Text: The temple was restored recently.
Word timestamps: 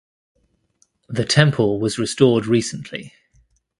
The 1.09 1.25
temple 1.25 1.79
was 1.79 1.99
restored 1.99 2.47
recently. 2.47 3.13